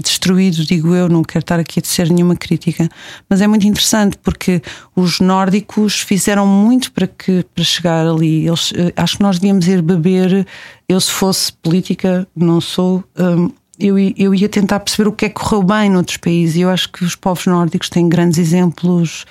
[0.01, 2.87] destruído, digo eu, não quero estar aqui a dizer nenhuma crítica,
[3.29, 4.61] mas é muito interessante porque
[4.95, 8.47] os nórdicos fizeram muito para que para chegar ali.
[8.47, 10.45] Eles, eh, acho que nós devíamos ir beber.
[10.87, 13.03] Eu, se fosse política, não sou.
[13.17, 16.55] hum, eu, eu ia tentar perceber o que é que correu bem noutros países.
[16.55, 19.25] E eu acho que os povos nórdicos têm grandes exemplos,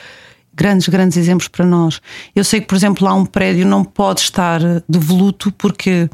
[0.55, 2.01] grandes, grandes exemplos para nós.
[2.35, 6.09] Eu sei que, por exemplo, lá um prédio não pode estar devoluto porque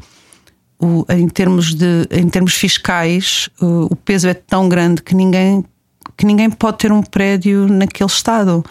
[0.79, 5.63] o- em, termos de, em termos fiscais, o, o peso é tão grande que ninguém,
[6.17, 8.63] que ninguém pode ter um prédio naquele estado.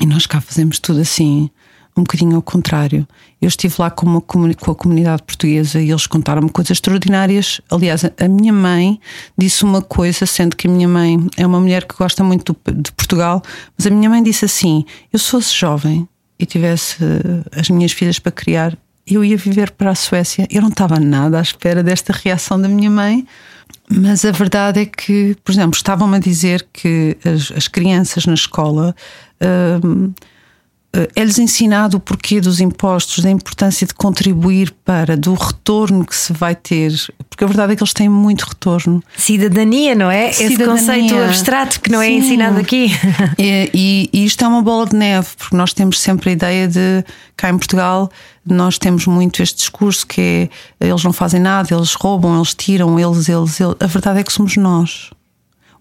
[0.00, 1.48] E nós cá fazemos tudo assim,
[1.96, 3.06] um bocadinho ao contrário.
[3.40, 7.60] Eu estive lá com, uma, com a comunidade portuguesa e eles contaram-me coisas extraordinárias.
[7.70, 8.98] Aliás, a, minha mãe
[9.36, 12.92] disse uma coisa, sendo que a minha mãe é uma mulher que gosta muito de
[12.92, 13.42] Portugal,
[13.76, 17.92] mas a minha mãe disse assim: eu se fosse jovem e tivesse eh, as minhas
[17.92, 18.76] filhas para criar,
[19.06, 20.46] eu ia viver para a Suécia.
[20.50, 23.26] Eu não estava nada à espera desta reação da minha mãe.
[23.90, 28.34] Mas a verdade é que, por exemplo, estavam-me a dizer que as, as crianças na
[28.34, 28.94] escola
[29.84, 30.12] hum,
[31.16, 36.32] é-lhes ensinado o porquê dos impostos, da importância de contribuir para, do retorno que se
[36.32, 36.92] vai ter,
[37.30, 39.02] porque a verdade é que eles têm muito retorno.
[39.16, 40.32] Cidadania, não é?
[40.32, 40.54] Cidadania.
[40.54, 42.16] Esse conceito abstrato que não é Sim.
[42.16, 42.90] ensinado aqui.
[43.38, 46.68] E, e, e isto é uma bola de neve, porque nós temos sempre a ideia
[46.68, 47.04] de,
[47.36, 48.10] cá em Portugal,
[48.44, 50.50] nós temos muito este discurso que
[50.80, 53.76] é eles não fazem nada, eles roubam, eles tiram, eles, eles, eles.
[53.80, 55.10] A verdade é que somos nós.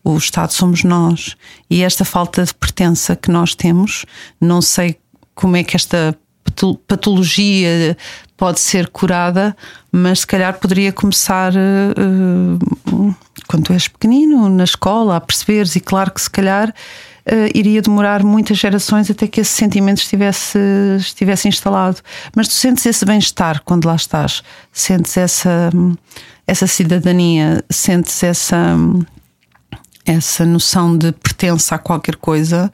[0.04, 1.36] O Estado somos nós.
[1.70, 4.06] E esta falta de pertença que nós temos,
[4.40, 4.98] não sei
[5.36, 6.18] como é que esta
[6.88, 7.96] patologia
[8.36, 9.56] pode ser curada,
[9.92, 13.16] mas se calhar poderia começar uh,
[13.48, 18.24] quando és pequenino, na escola, a perceberes, e claro que se calhar uh, iria demorar
[18.24, 20.60] muitas gerações até que esse sentimento estivesse,
[20.98, 21.98] estivesse instalado.
[22.36, 25.70] Mas tu sentes esse bem-estar quando lá estás, sentes essa,
[26.48, 28.76] essa cidadania, sentes essa
[30.06, 32.72] essa noção de pertença a qualquer coisa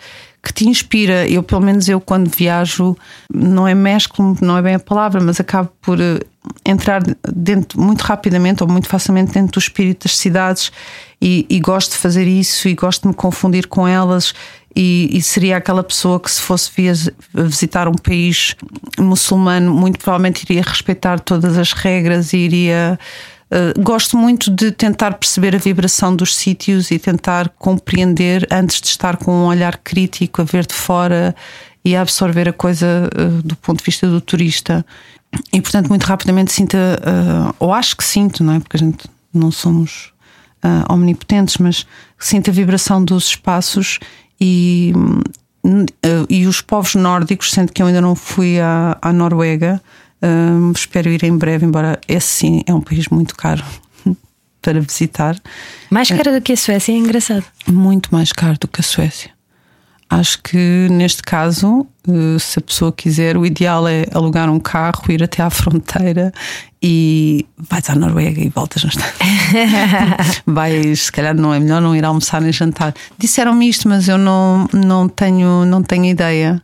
[0.47, 1.27] que te inspira.
[1.27, 2.95] Eu, pelo menos, eu quando viajo,
[3.33, 6.19] não é mesclo, não é bem a palavra, mas acabo por eh,
[6.65, 10.71] entrar dentro muito rapidamente ou muito facilmente dentro do espírito das cidades
[11.21, 14.33] e, e gosto de fazer isso e gosto de me confundir com elas.
[14.75, 16.69] E, e, seria aquela pessoa que, se fosse
[17.33, 18.55] visitar um país
[18.99, 22.99] muçulmano, muito provavelmente iria respeitar todas as regras e iria
[23.49, 28.87] Uh, gosto muito de tentar perceber a vibração dos sítios e tentar compreender antes de
[28.87, 31.33] estar com um olhar crítico a ver de fora
[31.83, 34.85] e a absorver a coisa uh, do ponto de vista do turista.
[35.53, 38.59] E portanto, muito rapidamente sinto, uh, ou acho que sinto, não é?
[38.59, 40.11] Porque a gente não somos
[40.89, 41.85] omnipotentes, mas
[42.19, 43.99] sinto a vibração dos espaços
[44.41, 44.91] e,
[46.27, 49.81] e os povos nórdicos, sendo que eu ainda não fui à, à Noruega.
[50.75, 53.63] Espero ir em breve, embora esse sim é um país muito caro
[54.61, 55.39] para visitar.
[55.89, 57.45] Mais caro do que a Suécia, é engraçado.
[57.67, 59.37] Muito mais caro do que a Suécia.
[60.09, 65.03] Acho que neste caso, eh, se a pessoa quiser, o ideal é alugar um carro,
[65.09, 66.31] ir até à fronteira
[66.81, 69.17] e vais à Noruega e voltas no instante.
[70.47, 72.93] vais, se calhar não é melhor não ir almoçar nem jantar.
[73.17, 76.61] Disseram-me isto, mas eu não, não, tenho, não tenho ideia.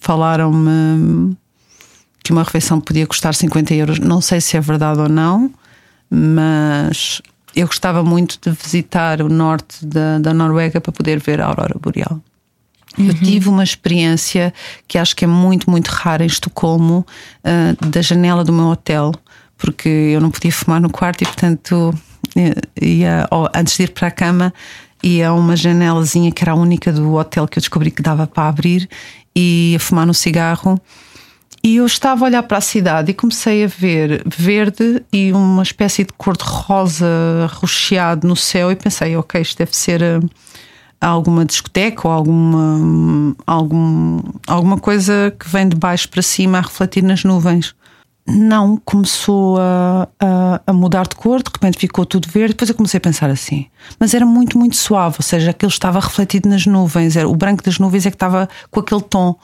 [0.00, 1.36] Falaram-me
[2.28, 3.98] que uma refeição podia custar 50 euros.
[3.98, 5.50] Não sei se é verdade ou não,
[6.10, 7.22] mas
[7.56, 11.74] eu gostava muito de visitar o norte da, da Noruega para poder ver a aurora
[11.80, 12.20] boreal.
[12.98, 13.06] Uhum.
[13.06, 14.52] Eu tive uma experiência
[14.86, 17.06] que acho que é muito, muito rara em Estocolmo,
[17.42, 19.14] uh, da janela do meu hotel,
[19.56, 21.98] porque eu não podia fumar no quarto e, portanto,
[22.78, 24.52] ia, oh, antes de ir para a cama,
[25.02, 28.26] ia a uma janelazinha que era a única do hotel que eu descobri que dava
[28.26, 28.86] para abrir
[29.34, 30.78] e ia fumar no cigarro.
[31.62, 35.62] E eu estava a olhar para a cidade e comecei a ver verde e uma
[35.62, 37.06] espécie de cor-de-rosa
[37.54, 40.20] rocheado no céu e pensei, ok, isto deve ser eh,
[41.00, 47.02] alguma discoteca ou alguma, algum, alguma coisa que vem de baixo para cima a refletir
[47.02, 47.74] nas nuvens.
[48.30, 52.52] Não, começou a, a, a, mudar de cor, de repente ficou tudo verde.
[52.52, 53.66] Depois eu comecei a pensar assim,
[53.98, 57.62] mas era muito, muito suave, ou seja, aquilo estava refletido nas nuvens, era, o branco
[57.62, 59.34] das nuvens é que estava com aquele tom.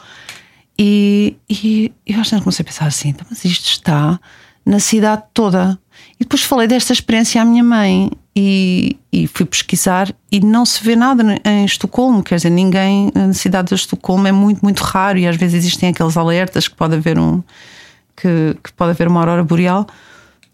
[0.78, 4.18] E, e eu acho que comecei a pensar assim, então, mas isto está
[4.64, 5.78] na cidade toda.
[6.18, 10.82] E depois falei desta experiência à minha mãe e, e, fui pesquisar e não se
[10.82, 15.18] vê nada em Estocolmo, quer dizer, ninguém na cidade de Estocolmo é muito, muito raro
[15.18, 17.42] e às vezes existem aqueles alertas que pode haver um
[18.16, 19.86] que, que pode haver uma aurora boreal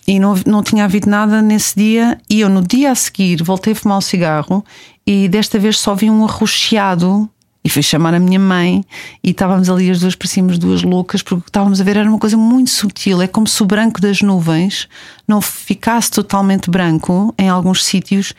[0.07, 3.73] e não, não tinha havido nada nesse dia e eu no dia a seguir voltei
[3.73, 4.65] a fumar um cigarro
[5.07, 7.31] e desta vez só vi um arroxeado
[7.63, 8.85] e fui chamar a minha mãe
[9.23, 12.37] e estávamos ali as duas parecíamos duas loucas porque estávamos a ver era uma coisa
[12.37, 13.21] muito sutil.
[13.21, 14.89] É como se o branco das nuvens
[15.29, 18.33] não ficasse totalmente branco em alguns sítios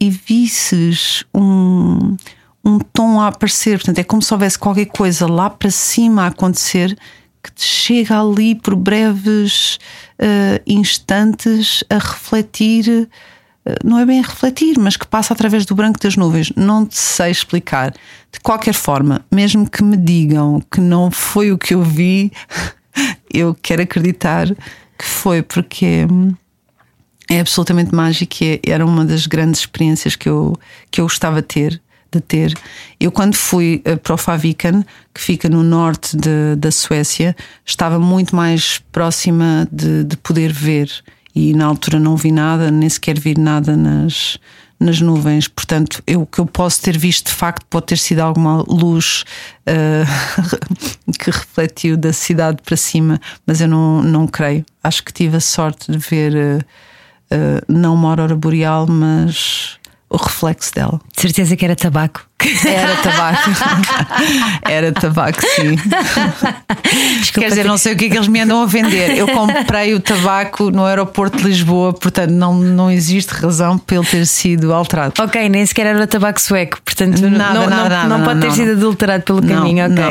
[0.00, 2.16] e visses um,
[2.64, 3.78] um tom a aparecer.
[3.78, 6.96] Portanto, é como se houvesse qualquer coisa lá para cima a acontecer
[7.42, 9.78] que te chega ali por breves
[10.18, 13.08] uh, instantes a refletir
[13.82, 16.52] não é bem a refletir, mas que passa através do branco das nuvens.
[16.54, 17.92] Não sei explicar.
[18.30, 22.30] De qualquer forma, mesmo que me digam que não foi o que eu vi,
[23.32, 24.48] eu quero acreditar
[24.98, 26.06] que foi, porque
[27.28, 30.54] é absolutamente mágico e é, era uma das grandes experiências que eu,
[30.90, 31.82] que eu gostava de ter.
[32.12, 32.54] De ter.
[33.00, 37.34] Eu, quando fui eh, para o Faviken, que fica no norte de, da Suécia,
[37.66, 40.88] estava muito mais próxima de, de poder ver
[41.34, 44.38] e na altura não vi nada, nem sequer vi nada nas,
[44.78, 45.48] nas nuvens.
[45.48, 49.24] Portanto, eu, o que eu posso ter visto de facto pode ter sido alguma luz
[49.68, 54.64] uh, que refletiu da cidade para cima, mas eu não, não creio.
[54.82, 56.58] Acho que tive a sorte de ver uh,
[57.34, 59.78] uh, não uma aurora boreal, mas
[60.14, 61.00] o reflexo dela.
[61.14, 62.24] De certeza que era tabaco.
[62.66, 63.50] Era tabaco.
[64.68, 65.76] Era tabaco, sim.
[67.32, 69.16] Quer dizer, não sei o que é que eles me andam a vender.
[69.16, 74.06] Eu comprei o tabaco no aeroporto de Lisboa, portanto não, não existe razão para ele
[74.06, 75.14] ter sido alterado.
[75.18, 78.52] Ok, nem sequer era tabaco sueco, portanto Nada, não, nada, não, nada, não pode ter
[78.52, 80.04] sido adulterado pelo caminho, ok.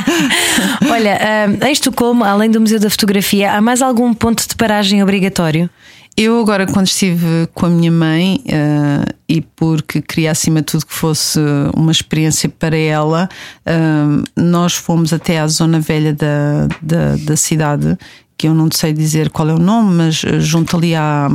[0.90, 5.02] Olha, ah, em Estocolmo, além do Museu da Fotografia, há mais algum ponto de paragem
[5.02, 5.68] obrigatório?
[6.16, 10.84] Eu agora, quando estive com a minha mãe eh, e porque queria acima de tudo
[10.84, 11.38] que fosse
[11.74, 13.28] uma experiência para ela,
[13.64, 13.78] eh,
[14.36, 17.96] nós fomos até à zona velha da, da, da cidade,
[18.36, 21.28] que eu não sei dizer qual é o nome, mas eh, junto ali à,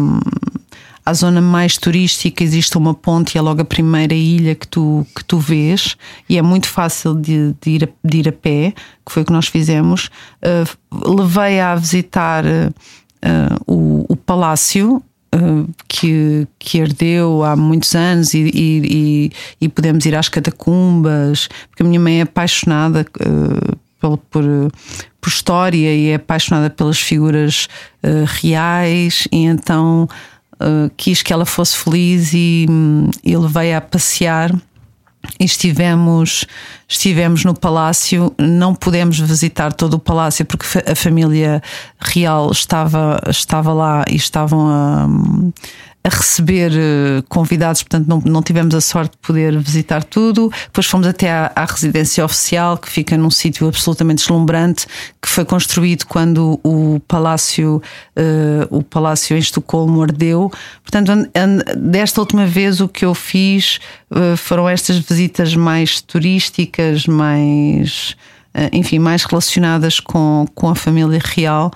[1.03, 5.07] à zona mais turística existe uma ponte e é logo a primeira ilha que tu,
[5.15, 5.95] que tu vês
[6.29, 8.73] e é muito fácil de, de ir, a, de ir a pé,
[9.05, 10.11] que foi o que nós fizemos.
[10.43, 12.43] Eh, levei a visitar
[13.67, 15.38] o, o palácio eh,
[15.88, 21.85] que, que herdeu há muitos anos e, e, e, pudemos ir às catacumbas, porque a
[21.85, 24.43] minha mãe é apaixonada eh, pelo- por,
[25.21, 27.67] por história e é apaixonada pelas figuras
[28.03, 30.07] eh, reais e então
[30.59, 32.65] eh, quis que ela fosse feliz e,
[33.23, 34.53] e levei-a a passear
[35.39, 36.45] estivemos,
[36.88, 41.61] estivemos no palácio, não pudemos visitar todo o palácio porque a família
[41.99, 45.07] real estava, estava lá e estavam a,
[46.05, 50.51] a receber eh, convidados, portanto não, não tivemos a sorte de poder visitar tudo.
[50.65, 54.85] Depois fomos até à, à residência oficial, que fica num sítio absolutamente deslumbrante,
[55.19, 57.81] que foi construído quando o palácio,
[58.15, 60.51] eh, o palácio em Estocolmo ardeu.
[60.83, 63.79] Portanto, an- an- desta última vez o que eu fiz
[64.13, 68.15] eh, foram estas visitas mais turísticas, mais,
[68.71, 71.71] enfim, mais relacionadas com, com a família real,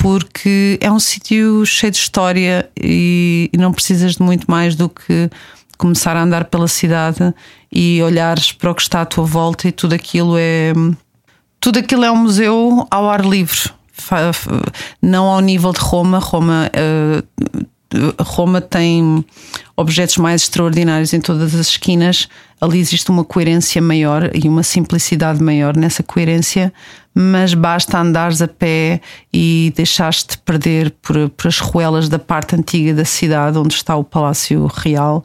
[0.00, 4.88] porque é um sítio cheio de história e, e não precisas de muito mais do
[4.88, 5.30] que
[5.76, 7.34] começar a andar pela cidade
[7.70, 10.72] e olhares para o que está à tua volta e tudo aquilo é
[11.60, 13.70] tudo aquilo é um museu ao ar livre.
[15.02, 16.18] Não ao nível de Roma.
[16.18, 17.22] Roma eh,
[18.20, 19.24] Roma tem
[19.76, 22.28] objetos mais extraordinários em todas as esquinas.
[22.60, 25.76] Ali existe uma coerência maior e uma simplicidade maior.
[25.76, 26.72] Nessa coerência,
[27.14, 29.00] mas basta andares a pé
[29.32, 34.04] e deixaste-te perder por, por as ruelas da parte antiga da cidade onde está o
[34.04, 35.24] Palácio Real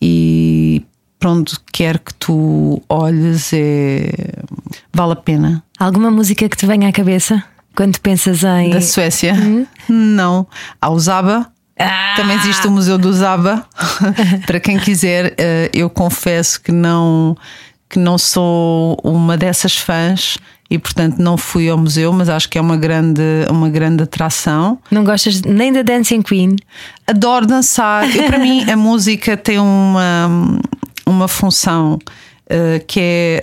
[0.00, 0.84] e
[1.18, 4.10] para onde quer que tu olhes é...
[4.92, 5.62] vale a pena.
[5.78, 7.42] Alguma música que te venha à cabeça
[7.74, 8.70] quando pensas em.
[8.70, 9.34] Da Suécia?
[9.88, 10.46] Não.
[10.80, 11.50] Há o Zaba.
[11.78, 12.14] Ah!
[12.16, 13.64] Também existe o Museu do Zaba.
[14.46, 17.36] Para quem quiser, eh, eu confesso que não,
[17.88, 20.38] que não sou uma dessas fãs
[20.70, 24.78] e, portanto, não fui ao museu, mas acho que é uma grande, uma grande atração.
[24.90, 26.56] Não gostas nem da Dancing Queen?
[27.06, 28.04] Adoro dançar.
[28.14, 30.58] Eu, para mim, a música tem uma,
[31.06, 31.98] uma função
[32.48, 33.40] eh, que é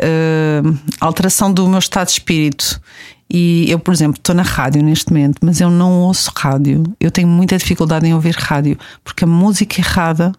[1.01, 2.79] a alteração do meu estado de espírito.
[3.27, 6.83] E eu, por exemplo, estou na rádio neste momento, mas eu não ouço rádio.
[6.99, 10.31] Eu tenho muita dificuldade em ouvir rádio, porque a música errada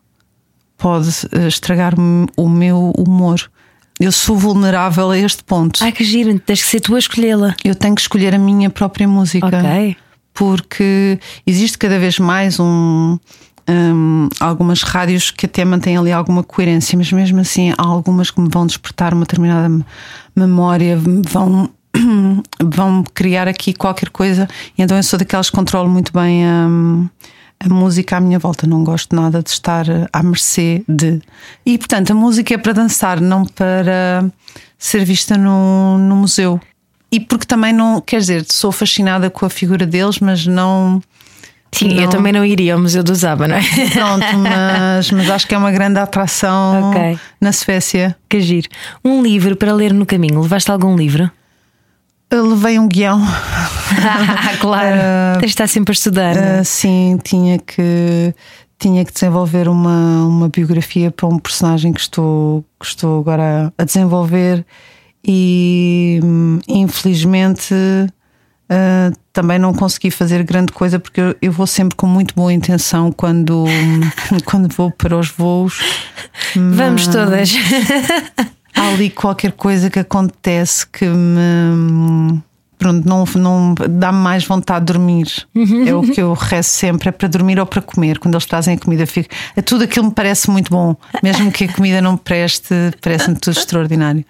[0.76, 1.94] pode eh, estragar
[2.36, 3.50] o meu humor.
[4.00, 5.84] Eu sou vulnerável a este ponto.
[5.84, 7.54] Ai que giro, tens que ser tu a escolhê-la.
[7.62, 9.46] Eu tenho que escolher a minha própria música.
[9.46, 9.96] Ok.
[10.32, 13.18] Porque existe cada vez mais um,
[13.68, 18.40] um, algumas rádios que até mantêm ali alguma coerência, mas mesmo assim há algumas que
[18.40, 19.84] me vão despertar uma determinada me-
[20.34, 21.68] memória, me vão,
[22.64, 24.48] vão criar aqui qualquer coisa.
[24.78, 26.68] E então eu sou daquelas que controlo muito bem a,
[27.62, 28.66] a música à minha volta.
[28.66, 31.20] Não gosto nada de estar à mercê de.
[31.64, 34.24] E portanto, a música é para dançar, não para
[34.78, 36.60] ser vista no, no museu.
[37.12, 41.02] E porque também não, quer dizer, sou fascinada com a figura deles, mas não.
[41.72, 43.60] Sim, não- eu também não iria ao Museu do Zaba, não é?
[43.92, 47.16] Pronto, mas, mas acho que é uma grande atração Ok.
[47.40, 48.16] na Suécia.
[48.28, 48.68] que giro.
[49.04, 50.40] Um livro para ler no caminho.
[50.40, 51.30] Levaste algum livro?
[52.30, 53.20] Eu levei um guião.
[54.02, 54.96] Ah, claro.
[55.40, 56.36] Tens de estar sempre a estudar.
[56.38, 58.32] Ah, sim, tinha que,
[58.78, 63.84] tinha que desenvolver uma, uma biografia para um personagem que estou, que estou agora a
[63.84, 64.64] desenvolver
[65.26, 66.20] e
[66.68, 67.74] infelizmente
[68.70, 72.52] ah, também não consegui fazer grande coisa porque eu, eu vou sempre com muito boa
[72.52, 73.64] intenção quando,
[74.46, 75.80] quando vou para os voos.
[76.54, 77.52] Vamos mas- todas.
[78.74, 82.40] há ali qualquer coisa que acontece que me.
[82.78, 85.26] Pronto, não, não dá-me mais vontade de dormir.
[85.86, 88.18] É o que eu rezo sempre: é para dormir ou para comer.
[88.18, 89.28] Quando eles trazem a comida, fico.
[89.54, 90.96] É tudo aquilo me parece muito bom.
[91.22, 94.24] Mesmo que a comida não me preste, parece-me tudo extraordinário.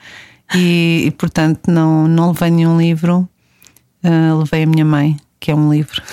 [0.55, 3.29] E, e, portanto, não, não levei nenhum livro.
[4.03, 6.03] Ah, levei a minha mãe, que é um livro.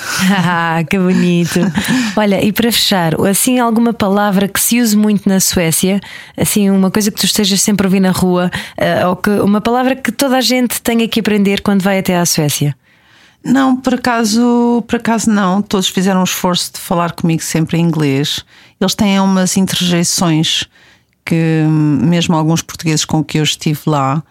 [0.50, 1.60] Ah, que bonito.
[2.16, 6.00] Olha, e para fechar, assim, alguma palavra que se use muito na Suécia,
[6.38, 9.60] assim, uma coisa que tu estejas sempre a ouvir na rua, uh, ou que uma
[9.60, 12.76] palavra que toda a gente tenha que aprender quando vai até à Suécia?
[13.44, 15.62] Não, por acaso, por acaso não.
[15.62, 18.44] Todos fizeram um esforço de falar comigo sempre em inglês.
[18.80, 20.66] Eles têm umas interjeições
[21.26, 24.24] que, mesmo alguns portugueses com que eu estive lá,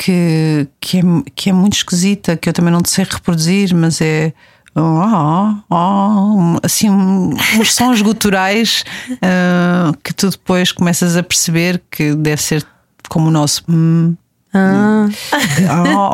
[0.00, 1.02] que, que, é,
[1.34, 4.32] que é muito esquisita, que eu também não sei reproduzir, mas é.
[4.74, 12.40] Oh, oh, assim, uns sons guturais uh, que tu depois começas a perceber que deve
[12.40, 12.64] ser
[13.10, 13.62] como o nosso.
[13.68, 14.16] Hum,
[14.54, 15.08] ah.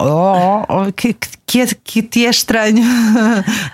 [0.03, 1.15] oh, oh, que,
[1.47, 2.83] que, é, que te é estranho.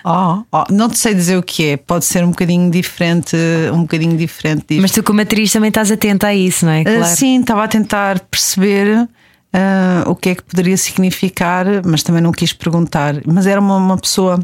[0.04, 3.36] Oh, oh, não te sei dizer o que é, pode ser um bocadinho diferente,
[3.72, 4.82] um bocadinho diferente disto.
[4.82, 6.82] Mas tu, como atriz, também estás atenta a isso, não é?
[6.82, 7.00] Claro.
[7.00, 9.08] Uh, sim, estava a tentar perceber
[9.54, 13.14] uh, o que é que poderia significar, mas também não quis perguntar.
[13.26, 14.38] Mas era uma, uma pessoa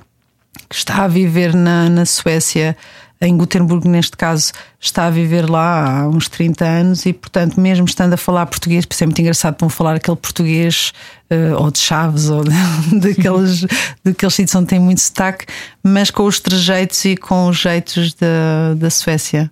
[0.69, 2.77] que está a viver na, na Suécia,
[3.21, 7.85] em Gutenberg, neste caso, está a viver lá há uns 30 anos e, portanto, mesmo
[7.85, 10.93] estando a falar português, porque é muito engraçado para falar aquele português
[11.31, 12.45] uh, ou de Chaves ou
[12.95, 13.67] daqueles,
[14.05, 15.47] daqueles sítios onde tem muito sotaque,
[15.83, 19.51] mas com os trejeitos e com os jeitos da, da Suécia.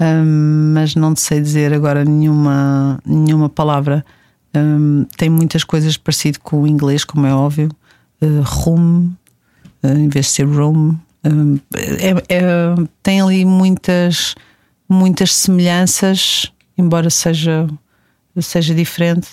[0.00, 4.04] Um, mas não sei dizer agora nenhuma, nenhuma palavra.
[4.54, 7.70] Um, tem muitas coisas parecido com o inglês, como é óbvio.
[8.20, 9.10] Uh, room,
[9.82, 10.96] uh, em vez de ser room.
[11.24, 12.42] Um, é, é,
[13.02, 14.34] tem ali muitas,
[14.88, 17.66] muitas semelhanças, embora seja,
[18.40, 19.28] seja diferente,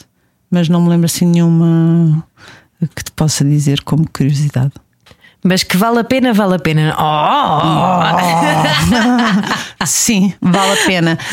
[0.49, 2.24] mas não me lembro assim nenhuma
[2.95, 4.74] que te possa dizer como curiosidade.
[5.43, 6.95] Mas que vale a pena, vale a pena.
[6.97, 7.61] Oh!
[9.82, 9.86] oh.
[9.86, 11.17] Sim, vale a pena.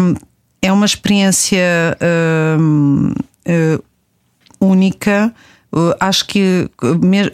[0.00, 0.14] Um,
[0.62, 3.84] é uma experiência uh, uh,
[4.60, 5.34] única.
[5.72, 6.68] Uh, acho que,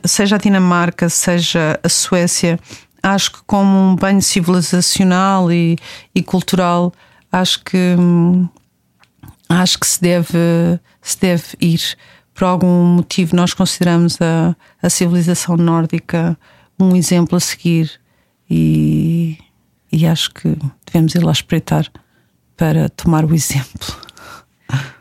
[0.04, 2.58] seja a Dinamarca, seja a Suécia,
[3.02, 5.76] acho que, como um banho civilizacional e,
[6.14, 6.92] e cultural,
[7.32, 8.48] acho que, um,
[9.48, 11.96] acho que se deve, se deve ir.
[12.34, 16.38] Por algum motivo, nós consideramos a, a civilização nórdica
[16.78, 17.90] um exemplo a seguir
[18.50, 19.38] e,
[19.90, 20.54] e acho que
[20.84, 21.90] devemos ir lá espreitar
[22.56, 24.05] para tomar o exemplo.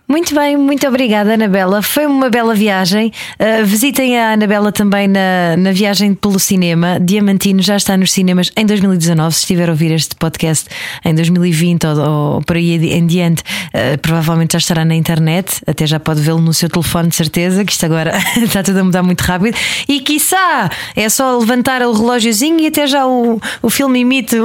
[0.07, 1.81] Muito bem, muito obrigada, Anabela.
[1.81, 3.11] Foi uma bela viagem.
[3.39, 6.99] Uh, visitem a Anabela também na, na viagem pelo cinema.
[6.99, 9.33] Diamantino já está nos cinemas em 2019.
[9.33, 10.69] Se estiver a ouvir este podcast
[11.03, 11.97] em 2020 ou,
[12.35, 15.63] ou por aí em diante, uh, provavelmente já estará na internet.
[15.65, 18.83] Até já pode vê-lo no seu telefone, de certeza, que isto agora está tudo a
[18.83, 19.57] mudar muito rápido.
[19.87, 24.35] E quiçá é só levantar o relógiozinho e até já o, o filme imite.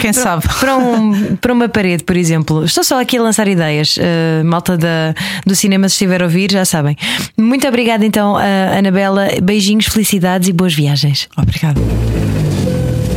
[0.00, 0.44] Quem sabe?
[0.58, 2.64] Para, um, para uma parede, por exemplo.
[2.64, 5.14] Estou só aqui a lançar ideias uh, malta da,
[5.46, 6.96] do cinema, se estiver a ouvir, já sabem.
[7.36, 9.28] Muito obrigada então, uh, Anabela.
[9.42, 11.28] Beijinhos, felicidades e boas viagens.
[11.36, 11.80] Obrigado.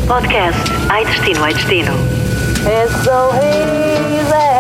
[0.08, 0.60] Podcast
[0.90, 1.94] Ai Destino, Ai Destino.
[2.62, 4.52] It's so easy.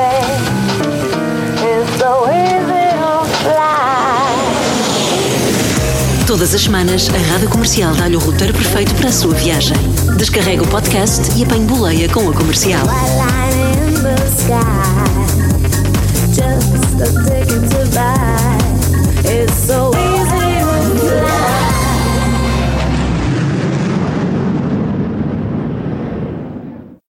[1.61, 3.85] It's so easy to fly.
[6.25, 9.77] Todas as semanas, a Rádio Comercial dá-lhe o roteiro perfeito para a sua viagem.
[10.17, 12.87] Descarrega o podcast e apanhe boleia com a comercial.
[17.01, 18.57] the ticket to buy.
[19.25, 20.00] It's so.